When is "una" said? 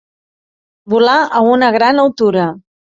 1.53-1.73